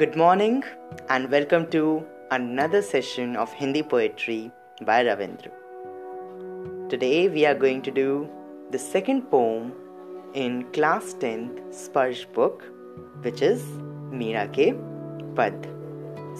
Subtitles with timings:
[0.00, 0.62] Good morning
[1.08, 4.50] and welcome to another session of Hindi poetry
[4.82, 5.52] by Ravindra.
[6.90, 8.28] Today we are going to do
[8.72, 9.72] the second poem
[10.34, 12.64] in class 10th Sparsh book
[13.22, 13.62] which is
[14.20, 14.68] Meera Ke
[15.34, 15.66] Pad.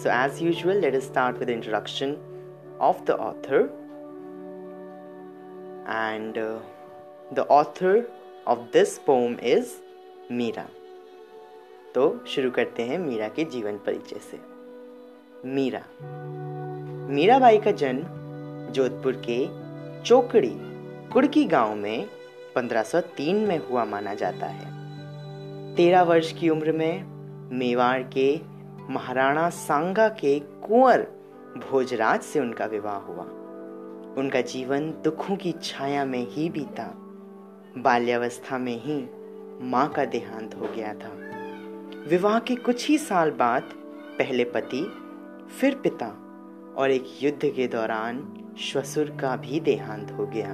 [0.03, 2.17] So as usual let us start with the introduction
[2.79, 3.71] of the author
[5.87, 6.59] and uh,
[7.31, 8.05] the author
[8.45, 9.77] of this poem is
[10.29, 10.67] Meera.
[11.95, 14.39] तो शुरू करते हैं मीरा के जीवन परिचय से।
[15.49, 15.83] मीरा।
[17.09, 18.03] मीराबाई का जन्म
[18.71, 19.47] जोधपुर के
[20.03, 20.57] चोकड़ी,
[21.09, 22.09] कुड़की गाँव में
[22.55, 24.77] 1503 में हुआ माना जाता है।
[25.75, 27.03] तेरह वर्ष की उम्र में
[27.57, 28.41] मेवाड़ के
[28.89, 31.01] महाराणा सांगा के कुंवर
[31.71, 33.23] भोजराज से उनका विवाह हुआ।
[34.17, 36.93] उनका जीवन दुखों की छाया में ही बीता।
[37.77, 39.07] बाल्यावस्था में ही
[39.61, 41.26] माँ का देहांत हो गया था।
[42.07, 43.63] विवाह के कुछ ही साल बाद
[44.17, 44.81] पहले पति,
[45.59, 46.07] फिर पिता
[46.77, 48.21] और एक युद्ध के दौरान
[48.59, 50.53] श्वसुर का भी देहांत हो गया।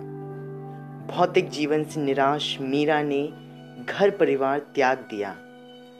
[1.07, 3.21] भौतिक जीवन से निराश मीरा ने
[3.89, 5.31] घर परिवार त्याग दिया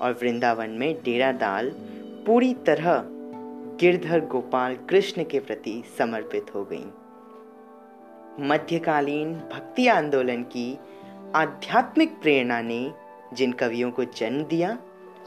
[0.02, 1.70] और वृंदावन में डेरा डाल
[2.26, 3.04] पूरी तरह
[3.80, 6.86] गिरधर गोपाल कृष्ण के प्रति समर्पित हो गई।
[8.48, 10.80] मध्यकालीन भक्ति आंदोलन की
[11.36, 12.94] आध्यात्मिक प्रेरणा ने
[13.34, 14.78] जिन कवियों को जन्म दिया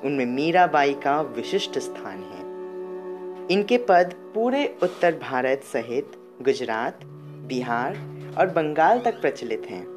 [0.05, 2.47] उनमें मीराबाई का विशिष्ट स्थान है।
[3.51, 7.01] इनके पद पूरे उत्तर भारत सहित गुजरात,
[7.49, 7.97] बिहार
[8.39, 9.97] और बंगाल तक प्रचलित हैं।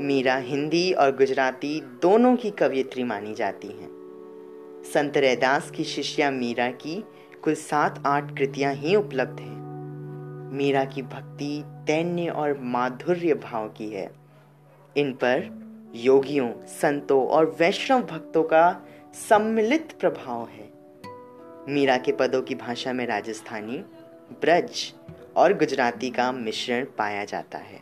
[0.00, 3.88] मीरा हिंदी और गुजराती दोनों की कवियत्री मानी जाती हैं।
[4.94, 7.04] संत रैदास की शिष्या मीरा की
[7.42, 9.56] कुल सात आठ कृतियाँ ही उपलब्ध हैं।
[10.52, 14.10] मीरा की भक्ति दैन्य और माधुर्य भाव की है।
[14.96, 18.82] इन पर योगियों, संतों और वैष्णव भक्तों का
[19.16, 20.72] सम्मिलित प्रभाव है।
[21.72, 23.78] मीरा के पदों की भाषा में राजस्थानी,
[24.40, 24.94] ब्रज
[25.36, 27.80] और गुजराती का मिश्रण पाया जाता है।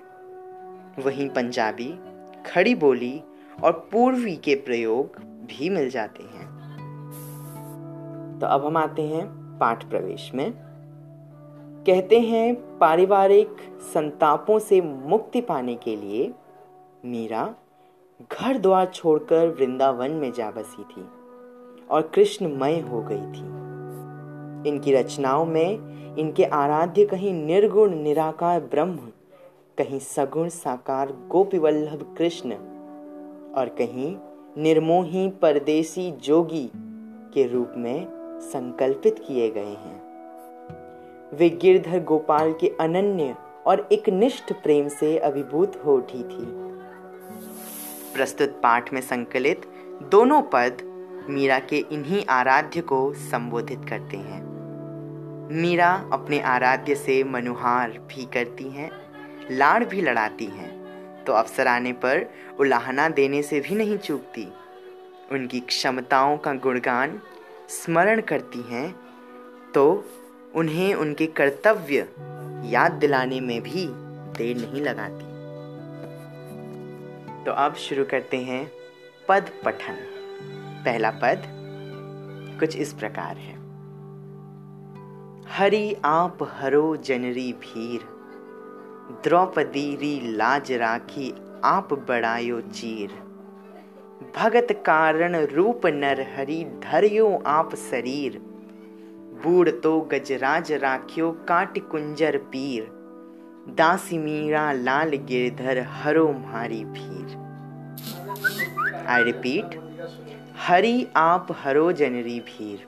[0.98, 1.98] वहीं पंजाबी,
[2.47, 3.22] खड़ी बोली
[3.64, 6.47] और पूर्वी के प्रयोग भी मिल जाते हैं।
[8.41, 9.26] तो अब हम आते हैं
[9.58, 10.53] पाठ प्रवेश में।
[11.87, 13.56] कहते हैं, पारिवारिक
[13.94, 16.32] संतापों से मुक्ति पाने के लिए
[17.04, 17.54] मीरा
[18.32, 21.06] घर द्वार छोड़कर वृंदावन में जा बसी थी।
[21.90, 23.54] और कृष्णमय हो गई थी।
[24.68, 28.96] इनकी रचनाओं में इनके आराध्य कहीं निर्गुण, निराकार ब्रह्म,
[29.78, 32.52] कहीं सगुण, साकार गोपी वल्लभ कृष्ण
[33.54, 34.16] और कहीं
[34.62, 36.70] निर्मोही परदेसी जोगी
[37.34, 38.06] के रूप में
[38.40, 40.02] संकल्पित किए गए हैं।
[41.34, 46.46] वे गिरधर गोपाल के अनन्य और एक निष्ठ प्रेम से अभिभूत हो उठी थी।
[48.14, 49.62] प्रस्तुत पाठ में संकलित
[50.10, 50.94] दोनों पद
[51.28, 54.42] मीरा के इन्हीं आराध्य को संबोधित करते हैं।
[55.52, 58.90] मीरा अपने आराध्य से मनुहार भी करती हैं,
[59.50, 62.26] लाड़ भी लड़ाती हैं तो अवसर आने पर
[62.60, 64.46] उलाहना देने से भी नहीं चूकती।
[65.32, 67.20] उनकी क्षमताओं का गुणगान
[67.70, 68.90] स्मरण करती हैं
[69.74, 70.04] तो
[70.54, 72.08] उन्हें उनके कर्तव्य
[72.70, 73.86] याद दिलाने में भी
[74.36, 75.32] देर नहीं लगाती।
[77.44, 78.66] तो अब शुरू करते हैं
[79.28, 79.96] पद पठन।
[80.84, 81.42] पहला पद
[82.60, 83.52] कुछ इस प्रकार है।
[85.48, 88.00] हरि आप हरो जनरी भीर,
[89.24, 91.32] द्रौपदी री लाज राखी
[91.64, 93.10] आप बड़ायो चीर।
[94.36, 98.38] भगत कारण रूप नर हरि धरियो आप शरीर,
[99.44, 102.86] बूढ़ तो गजराज राखियो काट कुंजर पीर।
[103.76, 107.42] दासी मीरा लाल गिरधर हरो मारी भीर।
[109.08, 109.80] आई रिपीट
[110.54, 112.87] हरि आप हरो जनरी भीर।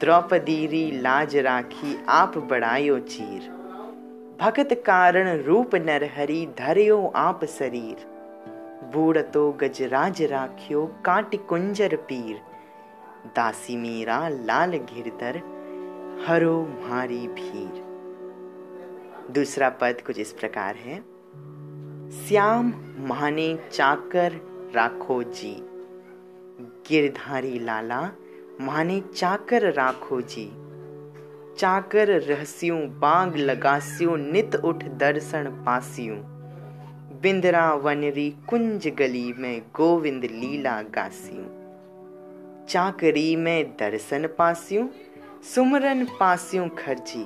[0.00, 3.48] द्रौपदीरी लाज राखी आप बड़ायो चीर।
[4.40, 8.04] भगत कारण रूप नर हरि धरियो आप शरीर।
[8.92, 12.40] बूढ़ तो गजराज राख्यो काट कुंजर पीर।
[13.36, 15.40] दासी मीरा लाल घिरधर
[16.28, 17.82] हरो मारी भीर।
[19.34, 21.00] दूसरा पद कुछ इस प्रकार है।
[22.20, 24.40] श्याम माने चाकर
[24.74, 25.56] राखो जी।
[26.90, 28.10] गिरधारी लाला,
[28.60, 30.50] माने चाकर राखो जी।
[31.58, 36.16] चाकर रहस्यों बाग लगास्यों, नित उठ दर्शन पासियों।
[37.20, 41.60] बिंदरा वनरी कुंज गली में गोविंद लीला गासियों।
[42.66, 44.88] चाकरी में दर्शन पासियों,
[45.54, 47.24] सुमरन पासियों खर्ची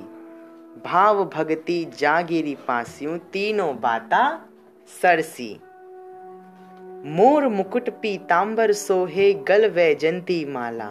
[0.85, 4.45] भाव भगति जागिरी पासियों, तीनों बाता
[5.01, 5.59] सरसी।
[7.07, 10.87] मोर मुकुट पीतांबर सोहे गल वैजंती माला।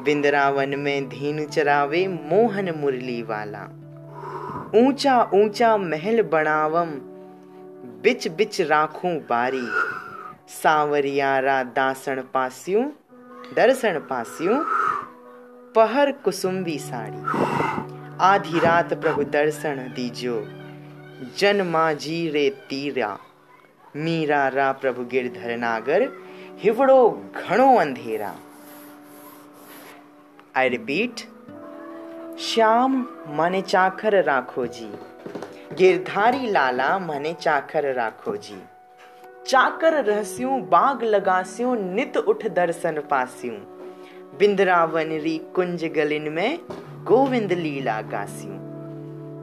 [0.00, 3.60] बिंदरावन में धीन चरावे मोहन मुरली वाला।
[4.74, 6.90] ऊँचा ऊँचा महल बनावम,
[8.02, 9.62] बिच बिच राखूं बारी।
[10.48, 12.84] सावरियारा दासण पास्यूं,
[13.56, 14.62] दर्शन पास्यूं,
[15.74, 17.22] पहर कुसुम्बी साड़ी।
[18.20, 20.42] आधी रात प्रभु दर्शन दीजो
[21.38, 23.18] जन माजी रे तीरा।
[23.98, 26.08] मीरा रा प्रभु गिरधर नागर,
[26.58, 28.34] हिवड़ो घणो अंधेरा।
[30.56, 31.20] आई रिपीट
[32.38, 34.92] श्याम मने चाखर राखो जी।
[35.74, 38.62] गिरधारी लाला मने चाखर राखो जी।
[39.46, 43.54] चाकर रहस्यूं, बाग लगास्यूं, नित उठ दर्शन पास्यूं।
[44.38, 46.58] बिंदरावन री कुंज गलिन में
[47.04, 48.58] गोविंद लीला गास्यूं।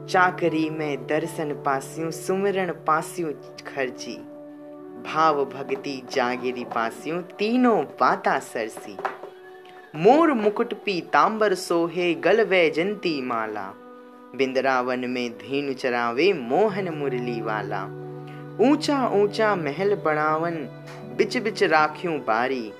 [0.06, 3.32] चाकरी में दर्शन पास्यूं सुमिरन पास्यूं
[3.74, 4.35] खर्ची।
[5.06, 8.96] भाव भक्ति जागिरी पास्यूं तीनों बाता सरसी।
[9.96, 13.66] मोर मुकुट पीतांबर सोहे गल वैजंती माला।
[14.36, 17.82] बिंदरावन में धीनु चरावे मोहन मुरली वाला।
[18.60, 20.54] ऊँचा ऊँचा महल बनावन
[21.16, 22.72] बिच बिच राख्यूं बारी।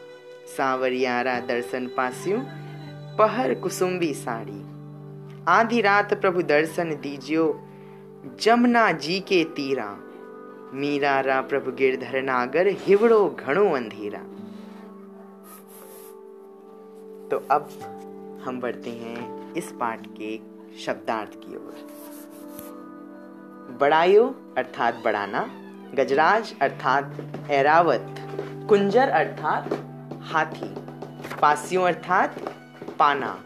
[0.57, 2.41] सावरियारा दर्शन पास्यूं
[3.17, 4.63] पहर कुसुम्बी साड़ी।
[5.49, 7.47] आधी रात प्रभु दर्शन दीजियो,
[8.41, 9.87] जमुना जी के तीरा।
[10.75, 14.19] मीरा रा प्रभु गिरधर नागर, हिवड़ो घणो अंधेरा।
[17.31, 17.69] तो अब
[18.45, 20.39] हम बढ़ते हैं इस पाठ के
[20.79, 21.87] शब्दार्थ की ओर।
[23.81, 24.25] बड़ायो
[24.59, 25.47] अर्थात बढ़ाना,
[25.95, 28.15] गजराज अर्थात एरावत
[28.69, 29.73] कुंजर अर्थात
[30.23, 30.75] हाथी,
[31.43, 32.39] पासियों अर्थात
[32.99, 33.39] पाना,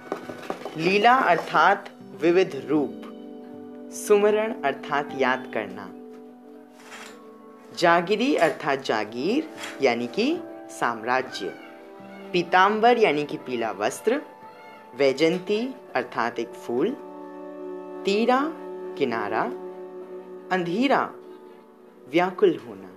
[0.77, 1.91] लीला अर्थात
[2.23, 3.03] विविध रूप,
[3.95, 5.89] सुमरण अर्थात याद करना।
[7.81, 9.51] जागिरी अर्थात जागीर,
[9.83, 11.55] यानी कि साम्राज्य।
[12.33, 14.23] पीताम्बर यानी कि पीला वस्त्र।
[14.97, 16.91] वैजंती अर्थात एक फूल।
[18.05, 18.53] तीरा,
[18.99, 19.43] किनारा।
[20.53, 21.15] अंधीरा,
[22.13, 22.91] व्याकुल होना।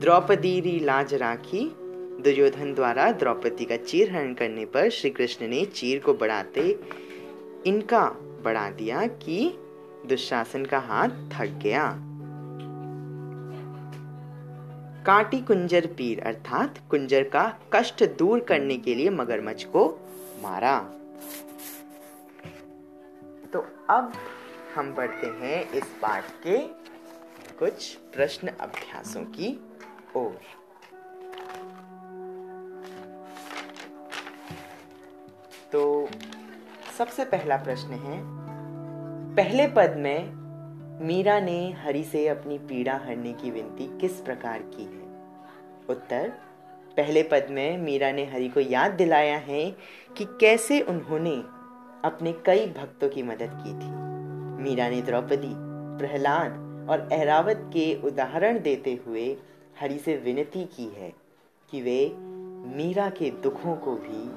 [0.00, 1.76] द्रौपदी री लाज राखी।
[2.20, 6.80] दुर्योधन द्वारा द्रौपदी का चीर हरण करने पर श्री कृष्ण ने चीर को बढ़ाते,
[7.66, 8.04] इनका
[8.42, 9.58] बढ़ा दिया कि
[10.06, 12.05] दुशासन का हाथ थक गया।
[15.06, 17.42] काटी कुंजर पीर अर्थात कुंजर का
[17.72, 19.82] कष्ट दूर करने के लिए मगरमच्छ को
[20.42, 20.78] मारा।
[23.52, 23.60] तो
[23.90, 24.12] अब
[24.74, 26.58] हम बढ़ते हैं इस पाठ के
[27.58, 29.52] कुछ प्रश्न अभ्यासों की
[30.16, 30.40] ओर।
[35.72, 36.08] तो
[36.98, 38.20] सबसे पहला प्रश्न है,
[39.36, 40.45] पहले पद में
[41.00, 45.06] मीरा ने हरि से अपनी पीड़ा हरने की विनती किस प्रकार की है?
[45.88, 46.28] उत्तर,
[46.96, 49.70] पहले पद में मीरा ने हरि को याद दिलाया है
[50.16, 51.36] कि कैसे उन्होंने
[52.08, 53.90] अपने कई भक्तों की मदद की थी।
[54.64, 55.52] मीरा ने द्रौपदी,
[55.98, 56.50] प्रहलाद
[56.90, 59.36] और एरावत के उदाहरण देते हुए
[59.80, 61.12] हरि से विनती की है
[61.70, 62.14] कि वे
[62.76, 64.30] मीरा के दुखों को भी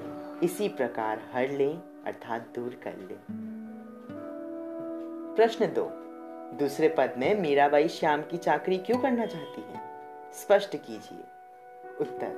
[0.46, 1.74] इसी प्रकार हर लें,
[2.06, 3.20] अर्थात दूर कर लें।
[5.36, 6.06] प्रश्न दो
[6.54, 9.82] दूसरे पद में, मीराबाई श्याम की चाकरी क्यों करना चाहती है?
[10.34, 11.24] स्पष्ट कीजिए।
[12.02, 12.34] उत्तर,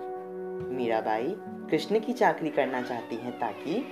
[0.67, 3.85] मीराबाई कृष्ण की चाकरी करना चाहती हैं ताकि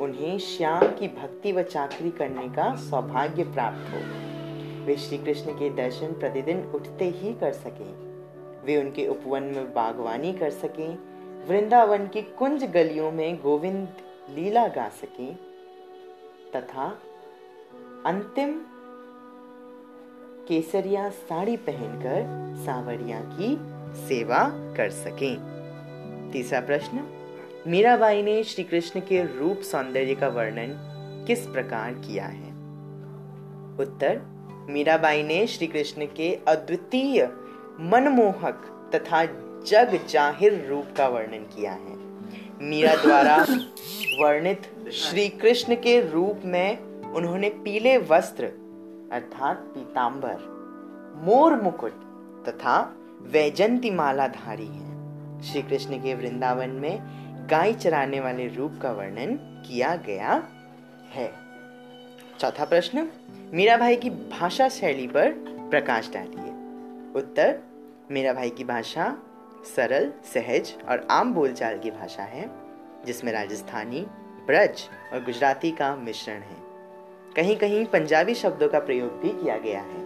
[0.00, 4.00] उन्हें श्याम की भक्ति व चाकरी करने का सौभाग्य प्राप्त हो।
[4.86, 8.08] वे श्री कृष्ण के दर्शन प्रतिदिन उठते ही कर सकें।
[8.64, 10.98] वे उनके उपवन में बागवानी कर सकें।
[11.46, 13.88] वृंदावन की कुंज गलियों में गोविंद
[14.30, 15.36] लीला गा सकें।
[16.56, 16.98] तथा
[18.06, 18.60] अंतिम
[20.48, 22.22] केसरिया साड़ी पहनकर
[22.64, 23.56] सावरिया की
[24.08, 24.44] सेवा
[24.76, 27.04] कर सकें। तीसरा प्रश्न
[27.66, 30.74] मीराबाई ने श्री कृष्ण के रूप सौंदर्य का वर्णन
[31.26, 32.50] किस प्रकार किया है?
[33.80, 34.20] उत्तर
[34.70, 37.24] मीराबाई ने श्री कृष्ण के अद्वितीय
[37.80, 39.24] मनमोहक तथा
[39.66, 41.96] जग ज़ाहिर रूप का वर्णन किया है।
[42.62, 43.46] मीरा द्वारा
[44.20, 46.78] वर्णित श्री कृष्ण के रूप में
[47.12, 48.67] उन्होंने पीले वस्त्र
[49.12, 50.36] अर्थात पीतांबर,
[51.24, 51.92] मोर मुकुट
[52.48, 56.98] तथा वैजंती माला धारी है। श्री कृष्ण के वृंदावन में
[57.50, 59.34] गाय चराने वाले रूप का वर्णन
[59.68, 60.48] किया गया
[61.10, 61.32] है।
[62.38, 63.08] चौथा प्रश्न
[63.54, 65.30] मीरा भाई की भाषा शैली पर
[65.70, 66.52] प्रकाश डालिए।
[67.20, 67.58] उत्तर
[68.10, 69.16] मीरा भाई की भाषा
[69.76, 72.50] सरल, सहज और आम बोलचाल की भाषा है,
[73.06, 74.06] जिसमें राजस्थानी,
[74.46, 76.67] ब्रज और गुजराती का मिश्रण है।
[77.38, 80.00] कहीं कहीं पंजाबी शब्दों का प्रयोग भी किया गया है।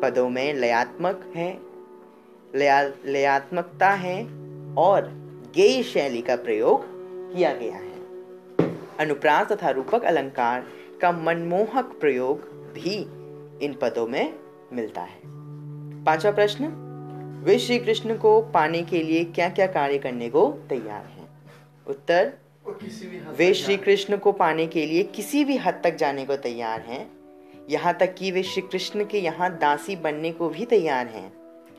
[0.00, 1.58] पदों में लयात्मक है,
[2.54, 4.24] लया, लयात्मकता है
[4.74, 5.02] और
[5.54, 6.84] गेय शैली का प्रयोग
[7.36, 7.92] किया गया है।
[8.98, 10.66] अनुप्रास तथा रूपक अलंकार
[11.00, 12.40] का मनमोहक प्रयोग
[12.72, 13.02] भी
[13.64, 14.34] इन पदों में
[14.72, 15.20] मिलता है।
[16.04, 16.64] पांचवा प्रश्न,
[17.44, 21.28] वे श्री कृष्ण को पाने के लिए क्या क्या कार्य करने को तैयार हैं?
[21.86, 22.32] उत्तर
[23.38, 27.06] वे श्री कृष्ण को पाने के लिए किसी भी हद तक जाने को तैयार हैं।
[27.70, 31.32] यहाँ तक कि वे श्री कृष्ण के यहाँ दासी बनने को भी तैयार हैं।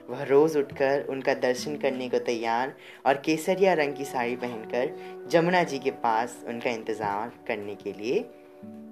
[0.10, 2.74] वह रोज उठकर उनका दर्शन करने को तैयार
[3.06, 8.20] और केसरिया रंग की साड़ी पहनकर जमुना जी के पास उनका इंतज़ार करने के लिए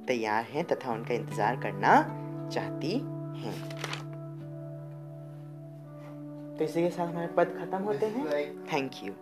[0.08, 2.02] तैयार हैं तथा उनका इंतज़ार करना
[2.54, 2.92] चाहती
[3.38, 3.56] हैं।
[6.58, 8.26] तो इसी के साथ हमारे पद खत्म होते हैं।
[8.74, 9.14] Thank you